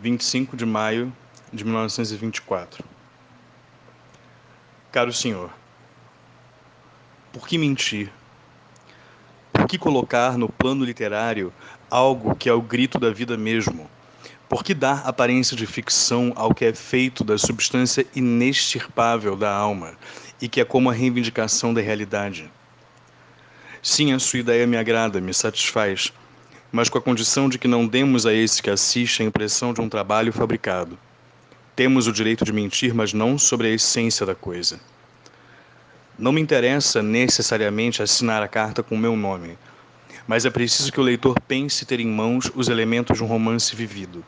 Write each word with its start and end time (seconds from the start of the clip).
25 0.00 0.56
de 0.56 0.66
maio 0.66 1.12
de 1.52 1.64
1924. 1.64 2.84
Caro 4.92 5.12
senhor, 5.12 5.50
por 7.32 7.48
que 7.48 7.56
mentir? 7.56 8.12
Por 9.52 9.66
que 9.66 9.78
colocar 9.78 10.36
no 10.36 10.48
plano 10.48 10.84
literário 10.84 11.52
algo 11.90 12.36
que 12.36 12.48
é 12.48 12.52
o 12.52 12.60
grito 12.60 12.98
da 12.98 13.10
vida 13.10 13.36
mesmo? 13.36 13.90
Por 14.48 14.62
que 14.62 14.74
dar 14.74 15.06
aparência 15.06 15.56
de 15.56 15.66
ficção 15.66 16.32
ao 16.36 16.54
que 16.54 16.64
é 16.64 16.74
feito 16.74 17.24
da 17.24 17.38
substância 17.38 18.06
inextirpável 18.14 19.34
da 19.34 19.50
alma 19.50 19.94
e 20.40 20.48
que 20.48 20.60
é 20.60 20.64
como 20.64 20.90
a 20.90 20.92
reivindicação 20.92 21.72
da 21.72 21.80
realidade? 21.80 22.50
Sim, 23.82 24.12
a 24.12 24.18
sua 24.18 24.40
ideia 24.40 24.66
me 24.66 24.76
agrada, 24.76 25.20
me 25.20 25.32
satisfaz 25.32 26.12
mas 26.72 26.88
com 26.88 26.98
a 26.98 27.02
condição 27.02 27.48
de 27.48 27.58
que 27.58 27.68
não 27.68 27.86
demos 27.86 28.26
a 28.26 28.32
esse 28.32 28.62
que 28.62 28.70
assiste 28.70 29.22
a 29.22 29.26
impressão 29.26 29.72
de 29.72 29.80
um 29.80 29.88
trabalho 29.88 30.32
fabricado. 30.32 30.98
Temos 31.74 32.06
o 32.06 32.12
direito 32.12 32.44
de 32.44 32.52
mentir, 32.52 32.94
mas 32.94 33.12
não 33.12 33.38
sobre 33.38 33.68
a 33.68 33.70
essência 33.70 34.24
da 34.24 34.34
coisa. 34.34 34.80
Não 36.18 36.32
me 36.32 36.40
interessa 36.40 37.02
necessariamente 37.02 38.02
assinar 38.02 38.42
a 38.42 38.48
carta 38.48 38.82
com 38.82 38.94
o 38.94 38.98
meu 38.98 39.14
nome, 39.16 39.58
mas 40.26 40.44
é 40.44 40.50
preciso 40.50 40.90
que 40.90 41.00
o 41.00 41.04
leitor 41.04 41.38
pense 41.46 41.84
ter 41.84 42.00
em 42.00 42.06
mãos 42.06 42.50
os 42.54 42.68
elementos 42.68 43.18
de 43.18 43.22
um 43.22 43.26
romance 43.26 43.76
vivido. 43.76 44.24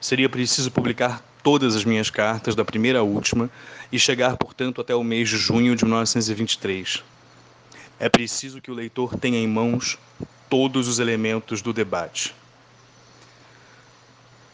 Seria 0.00 0.28
preciso 0.28 0.70
publicar 0.70 1.22
todas 1.42 1.76
as 1.76 1.84
minhas 1.84 2.10
cartas, 2.10 2.54
da 2.54 2.64
primeira 2.64 2.98
à 2.98 3.02
última, 3.02 3.48
e 3.92 3.98
chegar, 3.98 4.36
portanto, 4.36 4.80
até 4.80 4.94
o 4.94 5.04
mês 5.04 5.28
de 5.28 5.36
junho 5.36 5.76
de 5.76 5.84
1923. 5.84 7.04
É 8.00 8.08
preciso 8.08 8.60
que 8.60 8.70
o 8.70 8.74
leitor 8.74 9.16
tenha 9.16 9.38
em 9.38 9.46
mãos 9.46 9.98
todos 10.48 10.88
os 10.88 10.98
elementos 10.98 11.60
do 11.60 11.72
debate. 11.72 12.34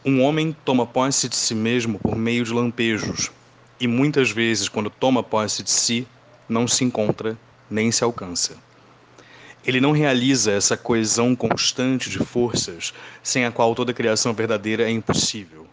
Um 0.05 0.21
homem 0.21 0.55
toma 0.65 0.85
posse 0.85 1.29
de 1.29 1.35
si 1.35 1.55
mesmo 1.55 1.99
por 1.99 2.15
meio 2.15 2.43
de 2.43 2.51
lampejos, 2.51 3.31
e 3.79 3.87
muitas 3.87 4.31
vezes, 4.31 4.67
quando 4.69 4.89
toma 4.89 5.23
posse 5.23 5.63
de 5.63 5.71
si, 5.71 6.07
não 6.47 6.67
se 6.67 6.83
encontra 6.83 7.37
nem 7.69 7.91
se 7.91 8.03
alcança. 8.03 8.57
Ele 9.65 9.79
não 9.79 9.91
realiza 9.91 10.51
essa 10.51 10.75
coesão 10.75 11.35
constante 11.35 12.09
de 12.09 12.19
forças 12.19 12.93
sem 13.21 13.45
a 13.45 13.51
qual 13.51 13.73
toda 13.73 13.93
criação 13.93 14.33
verdadeira 14.33 14.83
é 14.83 14.91
impossível. 14.91 15.65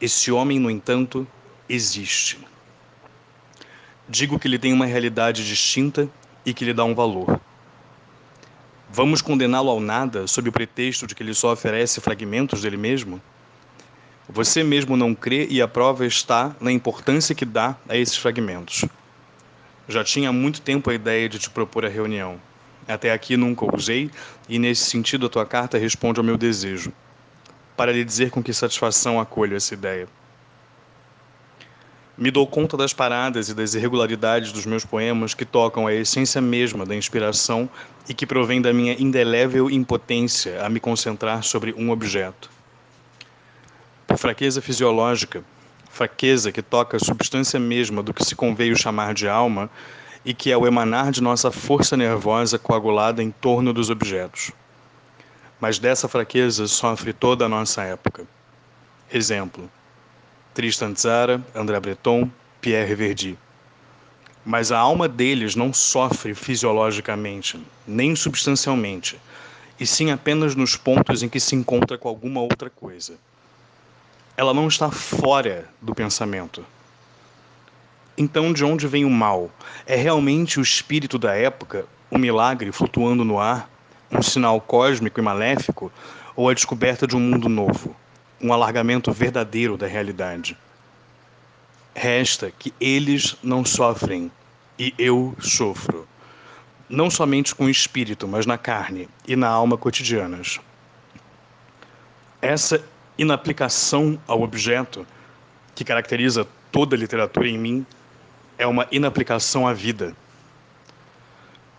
Esse 0.00 0.32
homem, 0.32 0.58
no 0.58 0.70
entanto, 0.70 1.26
existe. 1.68 2.38
Digo 4.08 4.38
que 4.38 4.48
ele 4.48 4.58
tem 4.58 4.72
uma 4.72 4.86
realidade 4.86 5.46
distinta 5.46 6.08
e 6.44 6.52
que 6.52 6.64
lhe 6.64 6.72
dá 6.74 6.84
um 6.84 6.94
valor. 6.94 7.39
Vamos 8.92 9.22
condená-lo 9.22 9.70
ao 9.70 9.78
nada 9.78 10.26
sob 10.26 10.48
o 10.48 10.52
pretexto 10.52 11.06
de 11.06 11.14
que 11.14 11.22
ele 11.22 11.32
só 11.32 11.52
oferece 11.52 12.00
fragmentos 12.00 12.60
dele 12.60 12.76
mesmo? 12.76 13.22
Você 14.28 14.64
mesmo 14.64 14.96
não 14.96 15.14
crê 15.14 15.46
e 15.48 15.62
a 15.62 15.68
prova 15.68 16.04
está 16.04 16.56
na 16.60 16.72
importância 16.72 17.32
que 17.32 17.44
dá 17.44 17.76
a 17.88 17.96
esses 17.96 18.16
fragmentos. 18.16 18.84
Já 19.88 20.02
tinha 20.02 20.30
há 20.30 20.32
muito 20.32 20.60
tempo 20.60 20.90
a 20.90 20.94
ideia 20.94 21.28
de 21.28 21.38
te 21.38 21.48
propor 21.48 21.86
a 21.86 21.88
reunião. 21.88 22.40
Até 22.88 23.12
aqui 23.12 23.36
nunca 23.36 23.64
usei 23.76 24.10
e 24.48 24.58
nesse 24.58 24.86
sentido 24.86 25.26
a 25.26 25.30
tua 25.30 25.46
carta 25.46 25.78
responde 25.78 26.18
ao 26.18 26.24
meu 26.24 26.36
desejo. 26.36 26.92
Para 27.76 27.92
lhe 27.92 28.04
dizer 28.04 28.32
com 28.32 28.42
que 28.42 28.52
satisfação 28.52 29.20
acolho 29.20 29.56
essa 29.56 29.72
ideia. 29.72 30.08
Me 32.20 32.30
dou 32.30 32.46
conta 32.46 32.76
das 32.76 32.92
paradas 32.92 33.48
e 33.48 33.54
das 33.54 33.72
irregularidades 33.72 34.52
dos 34.52 34.66
meus 34.66 34.84
poemas 34.84 35.32
que 35.32 35.46
tocam 35.46 35.86
a 35.86 35.94
essência 35.94 36.38
mesma 36.38 36.84
da 36.84 36.94
inspiração 36.94 37.66
e 38.06 38.12
que 38.12 38.26
provém 38.26 38.60
da 38.60 38.74
minha 38.74 38.92
indelével 38.92 39.70
impotência 39.70 40.62
a 40.62 40.68
me 40.68 40.78
concentrar 40.78 41.42
sobre 41.42 41.72
um 41.78 41.90
objeto. 41.90 42.50
Por 44.06 44.18
fraqueza 44.18 44.60
fisiológica, 44.60 45.42
fraqueza 45.90 46.52
que 46.52 46.60
toca 46.60 46.98
a 46.98 47.00
substância 47.00 47.58
mesma 47.58 48.02
do 48.02 48.12
que 48.12 48.22
se 48.22 48.36
conveio 48.36 48.76
chamar 48.76 49.14
de 49.14 49.26
alma 49.26 49.70
e 50.22 50.34
que 50.34 50.52
é 50.52 50.56
o 50.58 50.66
emanar 50.66 51.12
de 51.12 51.22
nossa 51.22 51.50
força 51.50 51.96
nervosa 51.96 52.58
coagulada 52.58 53.22
em 53.22 53.30
torno 53.30 53.72
dos 53.72 53.88
objetos. 53.88 54.52
Mas 55.58 55.78
dessa 55.78 56.06
fraqueza 56.06 56.66
sofre 56.66 57.14
toda 57.14 57.46
a 57.46 57.48
nossa 57.48 57.82
época. 57.82 58.26
Exemplo 59.10 59.70
Tristan 60.60 60.92
Tzara, 60.92 61.42
André 61.54 61.80
Breton, 61.80 62.30
Pierre 62.60 62.94
Verdi. 62.94 63.38
Mas 64.44 64.70
a 64.70 64.78
alma 64.78 65.08
deles 65.08 65.56
não 65.56 65.72
sofre 65.72 66.34
fisiologicamente, 66.34 67.58
nem 67.86 68.14
substancialmente, 68.14 69.18
e 69.80 69.86
sim 69.86 70.10
apenas 70.10 70.54
nos 70.54 70.76
pontos 70.76 71.22
em 71.22 71.30
que 71.30 71.40
se 71.40 71.56
encontra 71.56 71.96
com 71.96 72.10
alguma 72.10 72.42
outra 72.42 72.68
coisa. 72.68 73.14
Ela 74.36 74.52
não 74.52 74.68
está 74.68 74.90
fora 74.90 75.66
do 75.80 75.94
pensamento. 75.94 76.62
Então, 78.18 78.52
de 78.52 78.62
onde 78.62 78.86
vem 78.86 79.06
o 79.06 79.10
mal? 79.10 79.50
É 79.86 79.96
realmente 79.96 80.60
o 80.60 80.62
espírito 80.62 81.18
da 81.18 81.34
época, 81.34 81.86
o 82.10 82.18
milagre 82.18 82.70
flutuando 82.70 83.24
no 83.24 83.40
ar, 83.40 83.66
um 84.12 84.20
sinal 84.20 84.60
cósmico 84.60 85.18
e 85.18 85.22
maléfico, 85.22 85.90
ou 86.36 86.50
a 86.50 86.52
descoberta 86.52 87.06
de 87.06 87.16
um 87.16 87.20
mundo 87.20 87.48
novo? 87.48 87.96
Um 88.40 88.52
alargamento 88.52 89.12
verdadeiro 89.12 89.76
da 89.76 89.86
realidade. 89.86 90.56
Resta 91.94 92.50
que 92.50 92.72
eles 92.80 93.36
não 93.42 93.64
sofrem 93.64 94.30
e 94.78 94.94
eu 94.98 95.36
sofro, 95.38 96.08
não 96.88 97.10
somente 97.10 97.54
com 97.54 97.66
o 97.66 97.70
espírito, 97.70 98.26
mas 98.26 98.46
na 98.46 98.56
carne 98.56 99.08
e 99.28 99.36
na 99.36 99.48
alma 99.48 99.76
cotidianas. 99.76 100.58
Essa 102.40 102.82
inaplicação 103.18 104.18
ao 104.26 104.40
objeto, 104.40 105.06
que 105.74 105.84
caracteriza 105.84 106.46
toda 106.72 106.96
a 106.96 106.98
literatura 106.98 107.46
em 107.46 107.58
mim, 107.58 107.86
é 108.56 108.66
uma 108.66 108.86
inaplicação 108.90 109.68
à 109.68 109.74
vida. 109.74 110.16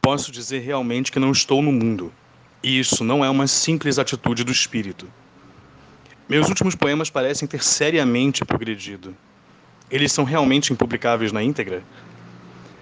Posso 0.02 0.32
dizer 0.32 0.60
realmente 0.60 1.12
que 1.12 1.20
não 1.20 1.32
estou 1.32 1.62
no 1.62 1.72
mundo, 1.72 2.14
e 2.62 2.80
isso 2.80 3.04
não 3.04 3.26
é 3.26 3.30
uma 3.30 3.48
simples 3.48 3.98
atitude 3.98 4.44
do 4.44 4.52
espírito 4.52 5.08
meus 6.32 6.48
últimos 6.48 6.76
poemas 6.76 7.10
parecem 7.10 7.46
ter 7.46 7.62
seriamente 7.62 8.46
progredido. 8.46 9.14
Eles 9.92 10.14
são 10.14 10.24
realmente 10.24 10.72
impublicáveis 10.72 11.34
na 11.34 11.44
íntegra? 11.44 11.84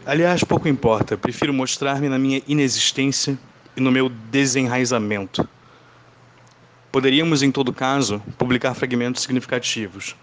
Aliás, 0.05 0.43
pouco 0.43 0.67
importa, 0.67 1.17
prefiro 1.17 1.51
mostrar-me 1.51 2.07
na 2.07 2.19
minha 2.19 2.43
inexistência 2.47 3.39
e 3.75 3.81
no 3.81 3.91
meu 3.91 4.07
desenraizamento. 4.07 5.49
Poderíamos, 6.91 7.41
em 7.41 7.51
todo 7.51 7.73
caso, 7.73 8.21
publicar 8.37 8.75
fragmentos 8.75 9.23
significativos. 9.23 10.15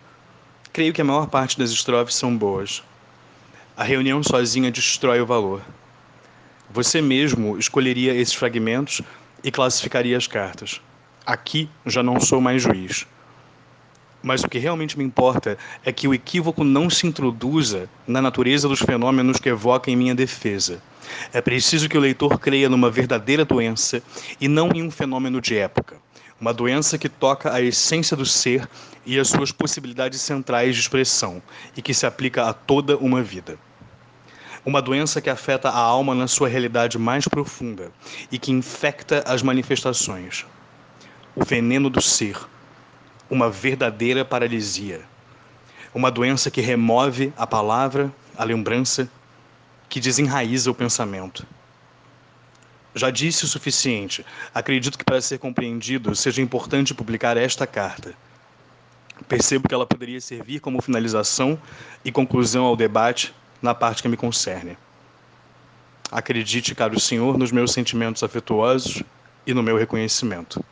Creio 0.73 0.93
que 0.93 1.01
a 1.01 1.05
maior 1.05 1.27
parte 1.27 1.59
das 1.59 1.71
estrofes 1.73 2.15
são 2.15 2.37
boas. 2.37 2.81
A 3.77 3.83
reunião 3.83 4.23
sozinha 4.23 4.71
destrói 4.71 5.21
o 5.21 5.27
valor. 5.27 5.63
Você 6.71 7.03
mesmo 7.03 7.59
escolheria 7.59 8.15
esses 8.15 8.35
fragmentos 8.35 9.03
e 9.43 9.51
classificaria 9.51 10.17
as 10.17 10.29
cartas. 10.29 10.81
Aqui 11.27 11.69
já 11.85 12.05
não 12.05 12.21
sou 12.21 12.41
mais 12.41 12.63
juiz. 12.63 13.05
Mas 14.27 14.43
o 14.43 14.49
que 14.49 14.59
realmente 14.59 14.99
me 14.99 15.05
importa 15.05 15.57
é 15.85 15.93
que 15.93 16.09
o 16.09 16.13
equívoco 16.13 16.65
não 16.65 16.91
se 16.91 17.07
introduza 17.07 17.89
na 18.09 18.21
natureza 18.21 18.67
dos 18.67 18.81
fenômenos 18.81 19.39
que 19.39 19.49
evoca 19.49 19.89
em 19.89 19.95
minha 19.95 20.17
defesa. 20.17 20.83
É 21.33 21.41
preciso 21.41 21.89
que 21.89 21.97
o 21.97 22.01
leitor 22.01 22.37
creia 22.41 22.69
numa 22.69 22.91
verdadeira 22.91 23.45
doença 23.45 24.03
e 24.41 24.49
não 24.49 24.71
em 24.75 24.83
um 24.83 24.91
fenômeno 24.91 25.41
de 25.41 25.57
época. 25.57 25.99
Uma 26.41 26.53
doença 26.53 26.99
que 26.99 27.09
toca 27.09 27.55
a 27.55 27.63
essência 27.63 28.17
do 28.17 28.27
ser 28.27 28.69
e 29.07 29.17
as 29.17 29.29
suas 29.29 29.53
possibilidades 29.53 30.21
centrais 30.23 30.75
de 30.75 30.81
expressão 30.81 31.41
e 31.77 31.81
que 31.81 31.95
se 31.95 32.05
aplica 32.05 32.49
a 32.49 32.53
toda 32.53 32.97
uma 32.97 33.23
vida. 33.23 33.57
Uma 34.65 34.83
doença 34.83 35.21
que 35.21 35.31
afeta 35.31 35.69
a 35.69 35.79
alma 35.79 36.17
na 36.17 36.27
sua 36.27 36.49
realidade 36.49 36.99
mais 36.99 37.29
profunda 37.29 37.93
e 38.33 38.41
que 38.41 38.51
infecta 38.51 39.23
as 39.25 39.41
manifestações. 39.41 40.45
O 41.37 41.45
veneno 41.45 41.89
do 41.89 42.03
ser 42.03 42.37
uma 43.31 43.51
verdadeira 43.51 44.25
paralisia. 44.25 45.01
Uma 45.95 46.11
doença 46.11 46.51
que 46.51 46.61
remove 46.61 47.33
a 47.37 47.47
palavra, 47.47 48.13
a 48.37 48.45
lembrança, 48.45 49.09
que 49.89 50.01
desenraiza 50.01 50.71
o 50.71 50.75
pensamento. 50.75 51.47
Já 52.95 53.11
disse 53.11 53.45
o 53.45 53.49
suficiente. 53.49 54.25
Acredito 54.55 54.99
que 54.99 55.05
para 55.05 55.21
ser 55.21 55.39
compreendido 55.39 56.15
seja 56.15 56.41
importante 56.41 56.95
publicar 56.95 57.37
esta 57.37 57.67
carta. 57.67 58.15
Percebo 59.29 59.69
que 59.69 59.75
ela 59.75 59.87
poderia 59.87 60.21
servir 60.21 60.61
como 60.61 60.83
finalização 60.83 61.59
e 62.05 62.13
conclusão 62.13 62.65
ao 62.65 62.77
debate 62.77 63.35
na 63.61 63.75
parte 63.75 64.03
que 64.03 64.09
me 64.09 64.17
concerne. 64.17 64.77
Acredite, 66.11 66.75
caro 66.75 66.99
senhor, 67.01 67.37
nos 67.37 67.51
meus 67.51 67.73
sentimentos 67.73 68.23
afetuosos 68.23 69.03
e 69.47 69.53
no 69.53 69.63
meu 69.63 69.77
reconhecimento. 69.77 70.63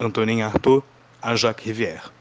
Antonin 0.00 0.40
Artaud, 0.40 0.82
a 1.22 1.36
Jacques 1.36 1.60
Rivière. 1.60 2.12